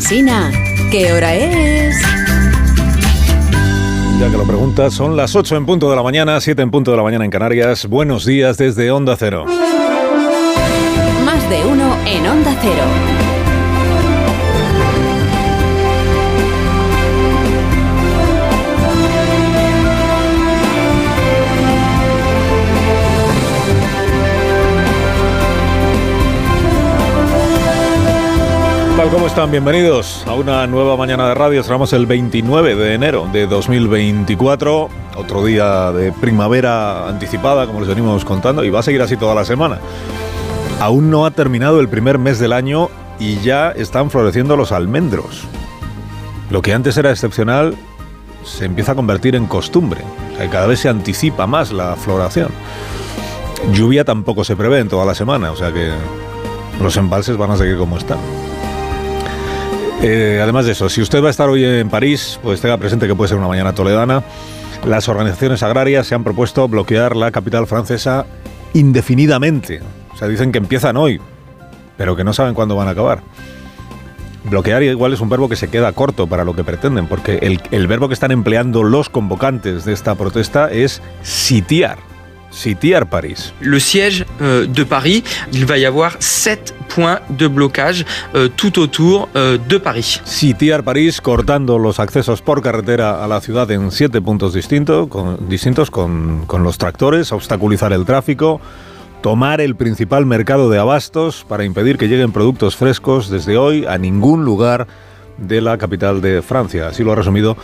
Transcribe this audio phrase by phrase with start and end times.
[0.00, 0.50] Alsina,
[0.90, 1.94] ¿qué hora es?
[4.18, 6.90] Ya que lo preguntas, son las 8 en punto de la mañana, 7 en punto
[6.90, 7.86] de la mañana en Canarias.
[7.86, 9.44] Buenos días desde Onda Cero.
[11.26, 13.29] Más de uno en Onda Cero.
[29.00, 29.08] Tal?
[29.08, 29.50] ¿Cómo están?
[29.50, 31.62] Bienvenidos a una nueva mañana de radio.
[31.62, 38.26] Estamos el 29 de enero de 2024, otro día de primavera anticipada, como les venimos
[38.26, 39.78] contando, y va a seguir así toda la semana.
[40.80, 45.44] Aún no ha terminado el primer mes del año y ya están floreciendo los almendros.
[46.50, 47.76] Lo que antes era excepcional
[48.44, 50.02] se empieza a convertir en costumbre.
[50.34, 52.50] O cada vez se anticipa más la floración.
[53.72, 55.90] Lluvia tampoco se prevé en toda la semana, o sea que
[56.82, 58.18] los embalses van a seguir como están.
[60.02, 63.06] Eh, además de eso, si usted va a estar hoy en París, pues tenga presente
[63.06, 64.22] que puede ser una mañana toledana.
[64.86, 68.24] Las organizaciones agrarias se han propuesto bloquear la capital francesa
[68.72, 69.82] indefinidamente.
[70.14, 71.20] O sea, dicen que empiezan hoy,
[71.98, 73.22] pero que no saben cuándo van a acabar.
[74.44, 77.60] Bloquear igual es un verbo que se queda corto para lo que pretenden, porque el,
[77.70, 82.09] el verbo que están empleando los convocantes de esta protesta es sitiar
[82.50, 83.52] sitiar París.
[83.60, 88.78] Le siège euh, de Paris, il va y avoir sept points de blocage euh, tout
[88.78, 90.20] autour euh, de Paris.
[90.24, 95.48] Sitiar París cortando los accesos por carretera a la ciudad en siete puntos distintos, con,
[95.48, 98.60] distintos con, con los tractores, obstaculizar el tráfico,
[99.22, 103.98] tomar el principal mercado de abastos para impedir que lleguen productos frescos desde hoy a
[103.98, 104.86] ningún lugar
[105.38, 106.88] de la capital de Francia.
[106.88, 107.56] Así lo ha resumido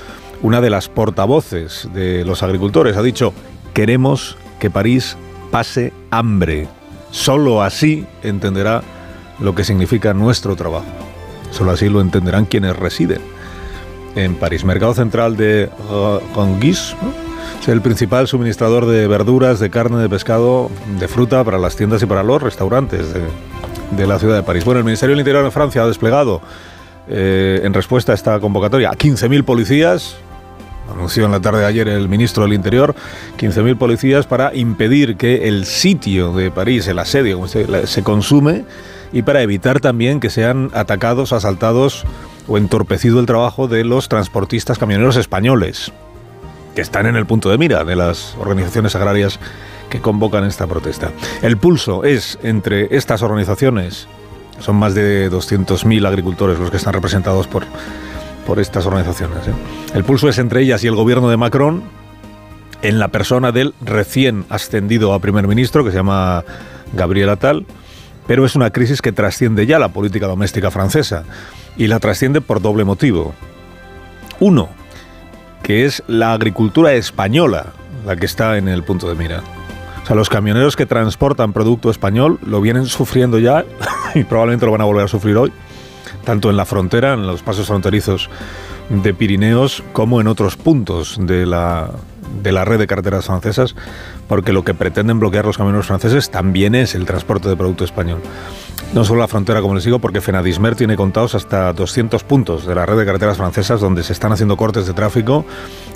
[0.43, 2.97] una de las portavoces de los agricultores.
[2.97, 3.33] Ha dicho,
[3.75, 5.17] queremos que París
[5.51, 6.69] pase hambre.
[7.11, 8.83] Solo así entenderá
[9.41, 10.87] lo que significa nuestro trabajo.
[11.51, 13.21] Solo así lo entenderán quienes residen
[14.15, 14.65] en París.
[14.65, 15.71] Mercado Central de
[16.35, 16.95] Gonguis,
[17.61, 22.03] es el principal suministrador de verduras, de carne, de pescado, de fruta para las tiendas
[22.03, 23.23] y para los restaurantes de,
[23.97, 24.65] de la ciudad de París.
[24.65, 26.41] Bueno, el Ministerio del Interior de Francia ha desplegado
[27.09, 30.17] eh, en respuesta a esta convocatoria a 15.000 policías,
[30.93, 32.95] anunció en la tarde de ayer el ministro del Interior,
[33.39, 38.65] 15.000 policías para impedir que el sitio de París, el asedio, se, se consume
[39.13, 42.05] y para evitar también que sean atacados, asaltados
[42.49, 45.93] o entorpecido el trabajo de los transportistas camioneros españoles,
[46.75, 49.39] que están en el punto de mira de las organizaciones agrarias
[49.89, 51.13] que convocan esta protesta.
[51.43, 54.09] El pulso es entre estas organizaciones,
[54.61, 57.65] son más de 200.000 agricultores los que están representados por
[58.47, 59.47] por estas organizaciones.
[59.49, 59.53] ¿eh?
[59.95, 61.83] El pulso es entre ellas y el gobierno de Macron
[62.83, 66.45] en la persona del recién ascendido a primer ministro, que se llama
[66.93, 67.67] Gabriel Attal,
[68.27, 71.25] pero es una crisis que trasciende ya la política doméstica francesa
[71.77, 73.35] y la trasciende por doble motivo.
[74.39, 74.69] Uno,
[75.63, 77.73] que es la agricultura española
[78.05, 79.43] la que está en el punto de mira.
[80.03, 83.65] O sea, los camioneros que transportan producto español lo vienen sufriendo ya
[84.15, 85.53] y probablemente lo van a volver a sufrir hoy
[86.27, 88.29] tanto en la frontera, en los pasos fronterizos
[88.91, 91.93] de Pirineos, como en otros puntos de la,
[92.43, 93.75] de la red de carreteras francesas,
[94.29, 98.21] porque lo que pretenden bloquear los caminos franceses también es el transporte de producto español.
[98.93, 102.75] No solo la frontera, como les digo, porque Fenadismer tiene contados hasta 200 puntos de
[102.75, 105.45] la red de carreteras francesas donde se están haciendo cortes de tráfico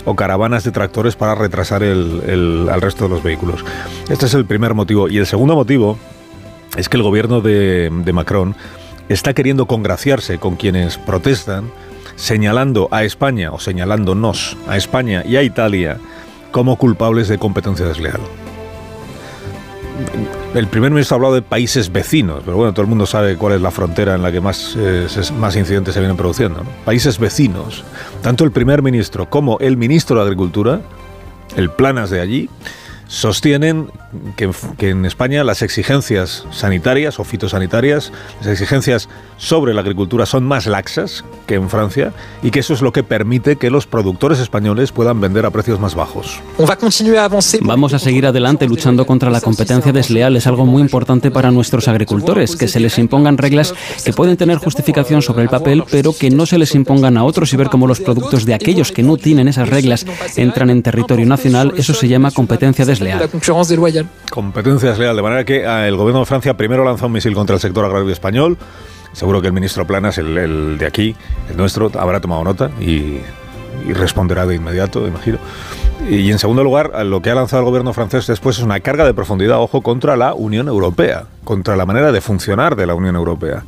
[0.05, 3.65] o caravanas de tractores para retrasar el, el, al resto de los vehículos.
[4.09, 5.09] Este es el primer motivo.
[5.09, 5.99] Y el segundo motivo
[6.77, 8.55] es que el gobierno de, de Macron
[9.11, 11.71] está queriendo congraciarse con quienes protestan,
[12.15, 15.99] señalando a España o señalándonos a España y a Italia
[16.53, 18.21] como culpables de competencia desleal.
[20.55, 23.55] El primer ministro ha hablado de países vecinos, pero bueno, todo el mundo sabe cuál
[23.55, 25.07] es la frontera en la que más, eh,
[25.39, 26.63] más incidentes se vienen produciendo.
[26.85, 27.85] Países vecinos.
[28.23, 30.81] Tanto el primer ministro como el ministro de Agricultura,
[31.57, 32.49] el planas de allí,
[33.11, 33.91] sostienen
[34.37, 40.45] que, que, en España las exigencias sanitarias o fitosanitarias, las exigencias sobre la agricultura son
[40.45, 44.39] más laxas que en Francia y que eso es lo que permite que los productores
[44.39, 46.41] españoles puedan vender a precios más bajos.
[47.63, 50.37] Vamos a seguir adelante luchando contra la competencia desleal.
[50.37, 53.75] Es algo muy importante para nuestros agricultores, que se les impongan reglas
[54.05, 57.53] que pueden tener justificación sobre el papel, pero que no se les impongan a otros
[57.53, 60.07] y ver cómo los productos de aquellos que no tienen esas reglas
[60.37, 61.73] entran en territorio nacional.
[61.77, 63.00] Eso se llama competencia desleal.
[64.31, 67.61] Competencia desleal, de manera que el gobierno de Francia primero lanza un misil contra el
[67.61, 68.57] sector agrario español.
[69.13, 71.17] Seguro que el ministro Planas, el, el de aquí,
[71.49, 73.21] el nuestro, habrá tomado nota y,
[73.89, 75.39] y, responderá de inmediato, imagino.
[76.09, 79.05] Y en segundo lugar, lo que ha lanzado el gobierno francés después es una carga
[79.05, 83.17] de profundidad, ojo, contra la Unión Europea, contra la manera de funcionar de la Unión
[83.17, 83.65] Europea.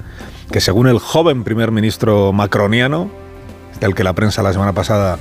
[0.50, 3.10] que según el joven primer ministro macroniano,
[3.80, 5.18] del que la prensa la semana pasada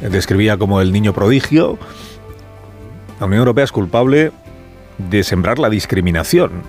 [0.00, 1.78] describía como el niño prodigio,
[3.20, 4.32] la Unión Europea es culpable
[4.98, 6.62] de sembrar la discriminación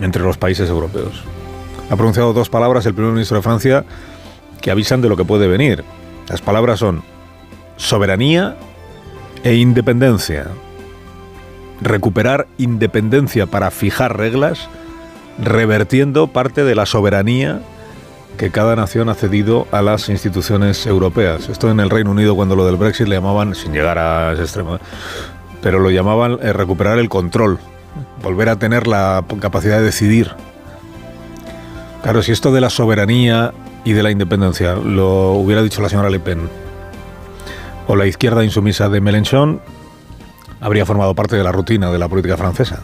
[0.00, 1.22] entre los países europeos.
[1.90, 3.84] Ha pronunciado dos palabras el primer ministro de Francia
[4.60, 5.84] que avisan de lo que puede venir.
[6.28, 7.02] Las palabras son
[7.76, 8.56] soberanía
[9.42, 10.48] e independencia.
[11.80, 14.68] Recuperar independencia para fijar reglas,
[15.42, 17.60] revertiendo parte de la soberanía
[18.36, 21.48] que cada nación ha cedido a las instituciones europeas.
[21.48, 24.42] Esto en el Reino Unido cuando lo del Brexit le llamaban, sin llegar a ese
[24.42, 24.78] extremo,
[25.62, 27.58] pero lo llamaban eh, recuperar el control,
[28.22, 30.30] volver a tener la capacidad de decidir.
[32.02, 33.52] Claro, si esto de la soberanía
[33.84, 36.48] y de la independencia lo hubiera dicho la señora Le Pen
[37.86, 39.60] o la izquierda insumisa de Mélenchon,
[40.60, 42.80] habría formado parte de la rutina de la política francesa.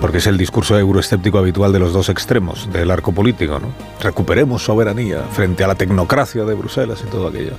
[0.00, 3.58] Porque es el discurso euroescéptico habitual de los dos extremos del arco político.
[3.58, 3.68] ¿no?
[4.00, 7.52] Recuperemos soberanía frente a la tecnocracia de Bruselas y todo aquello.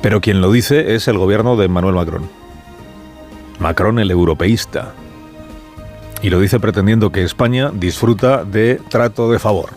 [0.00, 2.43] Pero quien lo dice es el gobierno de Emmanuel Macron.
[3.58, 4.94] Macron el europeísta.
[6.22, 9.70] Y lo dice pretendiendo que España disfruta de trato de favor.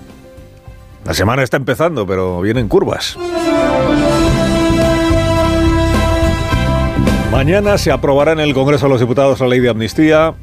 [1.06, 3.18] La semana está empezando, pero vienen curvas.
[7.32, 10.34] Mañana se aprobará en el Congreso de los Diputados la ley de amnistía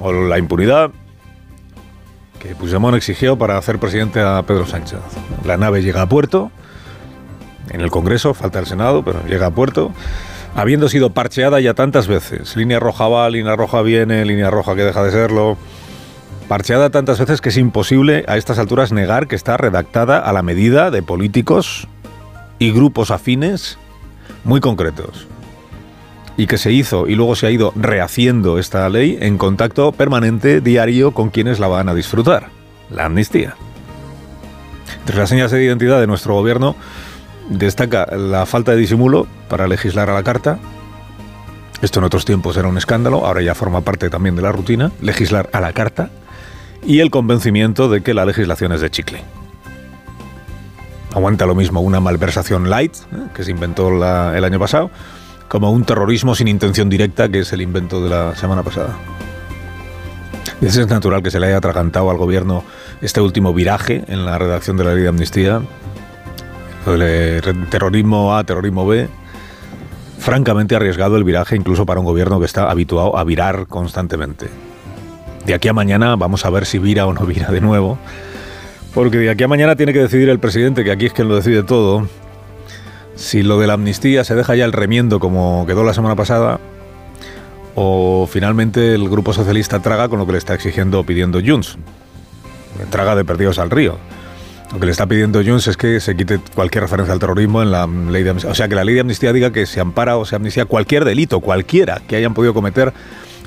[0.00, 0.90] o la impunidad
[2.40, 4.98] que Puigdemont exigió para hacer presidente a Pedro Sánchez.
[5.46, 6.50] La nave llega a puerto,
[7.70, 9.92] en el Congreso, falta el Senado, pero llega a puerto
[10.54, 12.56] habiendo sido parcheada ya tantas veces.
[12.56, 15.56] Línea roja va, línea roja viene, línea roja que deja de serlo.
[16.48, 20.42] Parcheada tantas veces que es imposible a estas alturas negar que está redactada a la
[20.42, 21.88] medida de políticos
[22.58, 23.78] y grupos afines
[24.44, 25.26] muy concretos.
[26.36, 30.60] Y que se hizo y luego se ha ido rehaciendo esta ley en contacto permanente,
[30.60, 32.48] diario, con quienes la van a disfrutar.
[32.90, 33.54] La amnistía.
[35.00, 36.76] Entre las señas de identidad de nuestro gobierno
[37.48, 40.58] Destaca la falta de disimulo para legislar a la carta.
[41.82, 44.92] Esto en otros tiempos era un escándalo, ahora ya forma parte también de la rutina,
[45.00, 46.10] legislar a la carta.
[46.86, 49.22] Y el convencimiento de que la legislación es de chicle.
[51.14, 53.28] Aguanta lo mismo una malversación light, ¿eh?
[53.34, 54.90] que se inventó el año pasado,
[55.48, 58.96] como un terrorismo sin intención directa, que es el invento de la semana pasada.
[60.60, 62.64] Es natural que se le haya atragantado al gobierno
[63.02, 65.60] este último viraje en la redacción de la ley de amnistía,
[66.84, 69.08] terrorismo A, terrorismo B,
[70.18, 74.48] francamente arriesgado el viraje incluso para un gobierno que está habituado a virar constantemente.
[75.46, 77.98] De aquí a mañana vamos a ver si vira o no vira de nuevo,
[78.94, 81.36] porque de aquí a mañana tiene que decidir el presidente, que aquí es quien lo
[81.36, 82.08] decide todo,
[83.16, 86.60] si lo de la amnistía se deja ya el remiendo como quedó la semana pasada,
[87.74, 91.76] o finalmente el Grupo Socialista traga con lo que le está exigiendo o pidiendo Junts.
[92.90, 93.98] Traga de perdidos al río.
[94.72, 97.70] Lo que le está pidiendo Junts es que se quite cualquier referencia al terrorismo en
[97.70, 98.50] la ley de amnistía.
[98.50, 101.04] O sea, que la ley de amnistía diga que se ampara o se amnistía cualquier
[101.04, 102.92] delito, cualquiera que hayan podido cometer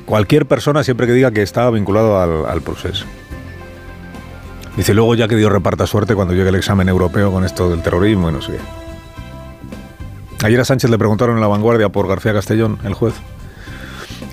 [0.05, 3.05] cualquier persona siempre que diga que estaba vinculado al, proceso.
[4.77, 7.81] Dice luego ya que Dios reparta suerte cuando llegue el examen europeo con esto del
[7.81, 10.45] terrorismo y no sé qué.
[10.45, 13.15] Ayer a Sánchez le preguntaron en la vanguardia por García Castellón, el juez,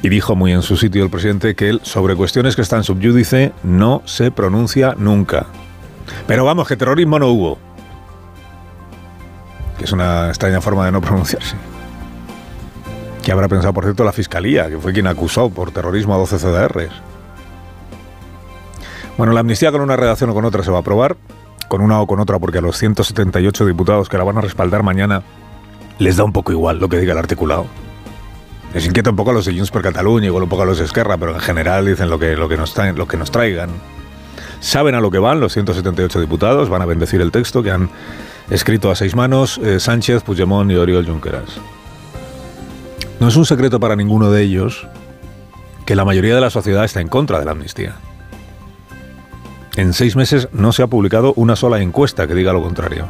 [0.03, 3.53] y dijo muy en su sitio el presidente que él sobre cuestiones que están subyúdice
[3.63, 5.47] no se pronuncia nunca.
[6.27, 7.59] Pero vamos, que terrorismo no hubo.
[9.79, 11.57] Que es una extraña forma de no pronunciarse.
[13.23, 16.39] Que habrá pensado, por cierto, la Fiscalía, que fue quien acusó por terrorismo a 12
[16.39, 16.93] CDRs.
[19.17, 21.17] Bueno, la amnistía con una redacción o con otra se va a aprobar,
[21.69, 24.83] con una o con otra, porque a los 178 diputados que la van a respaldar
[24.83, 25.23] mañana
[25.99, 27.67] les da un poco igual lo que diga el articulado.
[28.75, 30.79] Les inquieta un poco a los de Junts per Cataluña, igual un poco a los
[30.79, 33.31] de Esquerra, pero en general dicen lo que, lo que, nos, traen, lo que nos
[33.31, 33.71] traigan
[34.61, 37.91] saben a lo que van los 178 diputados, van a bendecir el texto que han
[38.51, 41.59] escrito a seis manos eh, Sánchez, Puigdemont y Oriol Junqueras.
[43.21, 44.87] No es un secreto para ninguno de ellos
[45.87, 47.97] que la mayoría de la sociedad está en contra de la amnistía.
[49.77, 53.07] En seis meses no se ha publicado una sola encuesta que diga lo contrario.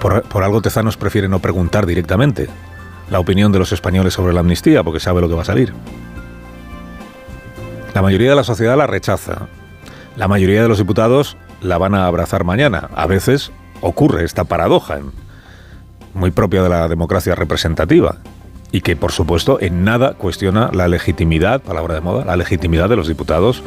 [0.00, 2.48] Por, por, algo Tezanos prefiere no preguntar directamente
[3.10, 5.74] la opinión de los españoles sobre la amnistía, porque sabe lo que va a salir.
[7.94, 9.48] La mayoría de la sociedad la rechaza,
[10.16, 12.88] la mayoría de los diputados la van a abrazar mañana.
[12.94, 14.98] A veces ocurre esta paradoja,
[16.14, 18.16] muy propia de la democracia representativa,
[18.72, 22.96] y que por supuesto en nada cuestiona la legitimidad, palabra de moda, la legitimidad de
[22.96, 23.62] los diputados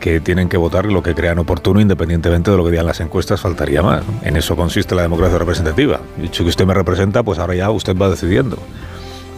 [0.00, 3.40] que tienen que votar lo que crean oportuno independientemente de lo que digan las encuestas,
[3.40, 4.02] faltaría más.
[4.24, 6.00] En eso consiste la democracia representativa.
[6.16, 8.58] Dicho que usted me representa, pues ahora ya usted va decidiendo.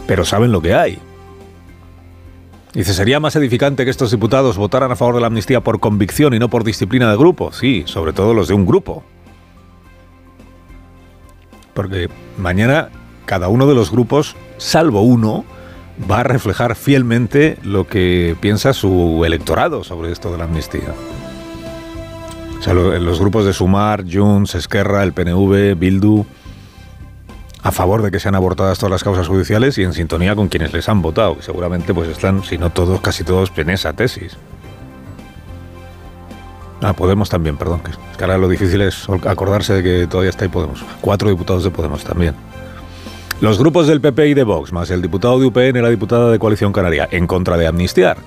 [0.07, 0.99] Pero saben lo que hay.
[2.75, 6.33] Dice, ¿sería más edificante que estos diputados votaran a favor de la amnistía por convicción
[6.33, 7.53] y no por disciplina de grupo?
[7.53, 9.01] Sí, sobre todo los de un grupo.
[11.73, 12.89] Porque mañana
[13.25, 15.45] cada uno de los grupos, salvo uno,
[16.11, 20.93] va a reflejar fielmente lo que piensa su electorado sobre esto de la amnistía.
[22.59, 26.25] O sea, los grupos de Sumar, Junts, Esquerra, el PNV, Bildu,
[27.65, 30.71] a favor de que sean abortadas todas las causas judiciales y en sintonía con quienes
[30.71, 34.37] les han votado, seguramente pues están, si no todos, casi todos en esa tesis.
[36.83, 37.79] Ah, Podemos también, perdón.
[37.79, 40.85] Que, que ahora lo difícil es acordarse de que todavía está ahí Podemos.
[41.01, 42.35] Cuatro diputados de Podemos también.
[43.41, 46.29] Los grupos del PP y de Vox, más el diputado de UPN y la diputada
[46.31, 48.17] de Coalición Canaria, en contra de amnistiar.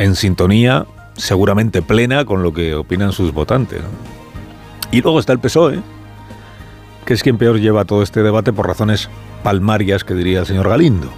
[0.00, 3.80] En sintonía, seguramente plena, con lo que opinan sus votantes.
[4.90, 5.80] Y luego está el PSOE,
[7.10, 9.08] que es quien peor lleva todo este debate por razones
[9.42, 11.10] palmarias, que diría el señor Galindo.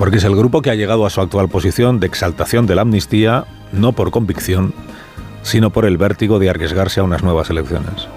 [0.00, 2.82] Porque es el grupo que ha llegado a su actual posición de exaltación de la
[2.82, 4.74] amnistía, no por convicción,
[5.44, 8.08] sino por el vértigo de arriesgarse a unas nuevas elecciones.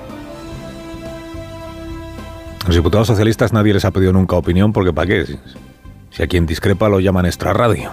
[2.66, 5.38] Los diputados socialistas nadie les ha pedido nunca opinión porque ¿para qué?
[6.10, 7.92] Si a quien discrepa lo llaman extrarradio.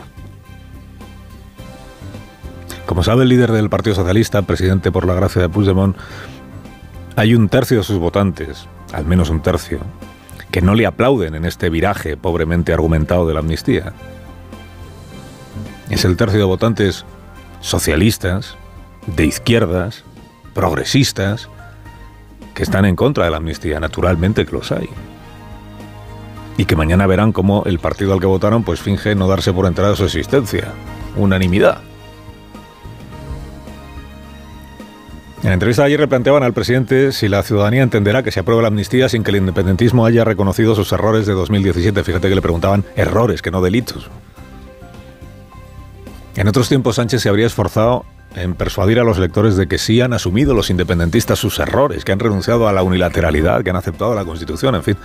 [2.86, 5.96] Como sabe el líder del Partido Socialista, presidente por la gracia de Puigdemont,
[7.16, 9.81] hay un tercio de sus votantes, al menos un tercio,
[10.50, 13.92] que no le aplauden en este viraje pobremente argumentado de la amnistía.
[15.90, 17.04] Es el tercio de votantes
[17.61, 18.57] socialistas,
[19.07, 20.04] de izquierdas,
[20.54, 21.49] progresistas,
[22.54, 24.88] que están en contra de la amnistía, naturalmente que los hay.
[26.57, 29.66] Y que mañana verán cómo el partido al que votaron pues finge no darse por
[29.66, 30.73] enterada su existencia.
[31.16, 31.81] Unanimidad.
[35.42, 38.62] En la entrevista de ayer replanteaban al presidente si la ciudadanía entenderá que se apruebe
[38.62, 42.04] la amnistía sin que el independentismo haya reconocido sus errores de 2017.
[42.04, 44.08] Fíjate que le preguntaban errores, que no delitos.
[46.37, 48.04] En otros tiempos Sánchez se habría esforzado
[48.37, 52.12] en persuadir a los lectores de que sí han asumido los independentistas sus errores, que
[52.12, 54.96] han renunciado a la unilateralidad, que han aceptado la Constitución, en fin,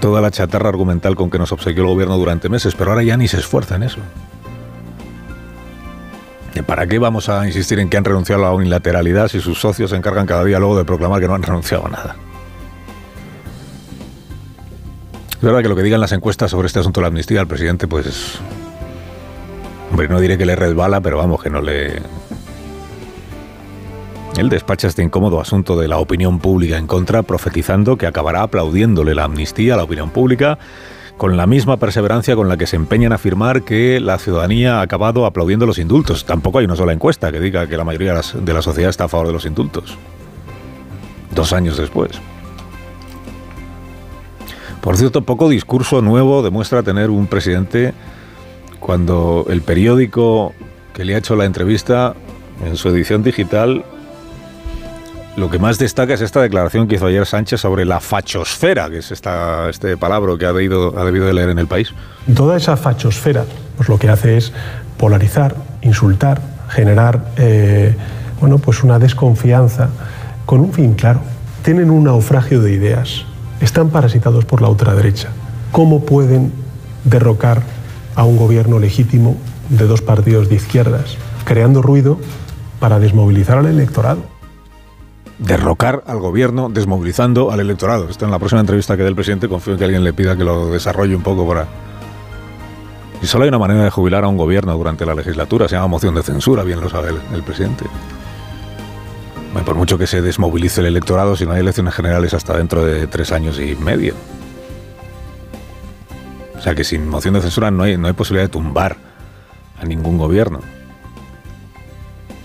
[0.00, 3.16] toda la chatarra argumental con que nos obsequió el gobierno durante meses, pero ahora ya
[3.16, 3.98] ni se esfuerza en eso.
[6.60, 9.90] ¿Para qué vamos a insistir en que han renunciado a la unilateralidad si sus socios
[9.90, 12.16] se encargan cada día luego de proclamar que no han renunciado a nada?
[15.30, 17.48] Es verdad que lo que digan las encuestas sobre este asunto de la amnistía al
[17.48, 18.38] presidente, pues...
[19.90, 22.00] Hombre, no diré que le resbala, pero vamos, que no le...
[24.36, 29.14] Él despacha este incómodo asunto de la opinión pública en contra, profetizando que acabará aplaudiéndole
[29.14, 30.58] la amnistía a la opinión pública
[31.22, 34.82] con la misma perseverancia con la que se empeñan a afirmar que la ciudadanía ha
[34.82, 36.24] acabado aplaudiendo los indultos.
[36.24, 39.08] Tampoco hay una sola encuesta que diga que la mayoría de la sociedad está a
[39.08, 39.96] favor de los indultos.
[41.32, 42.10] Dos años después.
[44.80, 47.94] Por cierto, poco discurso nuevo demuestra tener un presidente
[48.80, 50.54] cuando el periódico
[50.92, 52.16] que le ha hecho la entrevista
[52.66, 53.84] en su edición digital
[55.36, 58.98] lo que más destaca es esta declaración que hizo ayer Sánchez sobre la fachosfera, que
[58.98, 61.92] es esta, este palabra que ha debido, ha debido de leer en el país.
[62.34, 63.44] Toda esa fachosfera
[63.76, 64.52] pues lo que hace es
[64.98, 67.94] polarizar, insultar, generar eh,
[68.40, 69.88] bueno, pues una desconfianza
[70.46, 71.20] con un fin claro.
[71.62, 73.24] Tienen un naufragio de ideas,
[73.60, 75.28] están parasitados por la ultraderecha.
[75.70, 76.52] ¿Cómo pueden
[77.04, 77.62] derrocar
[78.14, 79.36] a un gobierno legítimo
[79.70, 82.18] de dos partidos de izquierdas, creando ruido
[82.80, 84.31] para desmovilizar al electorado?
[85.42, 88.08] Derrocar al gobierno desmovilizando al electorado.
[88.08, 90.36] Esto en la próxima entrevista que dé el presidente confío en que alguien le pida
[90.36, 91.66] que lo desarrolle un poco para...
[93.20, 95.88] Y solo hay una manera de jubilar a un gobierno durante la legislatura, se llama
[95.88, 97.84] moción de censura, bien lo sabe el, presidente.
[99.64, 103.06] por mucho que se desmovilice el electorado, si no hay elecciones generales hasta dentro de
[103.06, 104.14] tres años y medio.
[106.56, 108.96] O sea que sin moción de censura no hay, no hay posibilidad de tumbar
[109.80, 110.60] a ningún gobierno.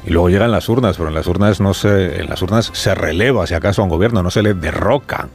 [0.08, 2.96] Y luego llegan las urnas, pero en las urnas no se, en las urnas se
[2.96, 5.28] releva, si acaso, a un gobierno, no se le derroca.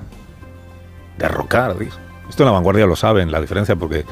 [1.18, 1.98] Derrocar, dijo.
[2.26, 4.06] Esto en la vanguardia lo saben, la diferencia, porque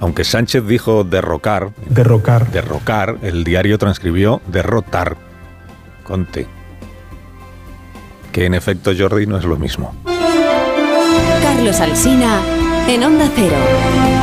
[0.00, 5.18] aunque Sánchez dijo derrocar, derrocar, derrocar, el diario transcribió derrotar.
[6.02, 6.46] Conte.
[8.32, 9.94] Que en efecto, Jordi, no es lo mismo.
[11.42, 12.40] Carlos Alsina,
[12.88, 14.15] en Onda Cero.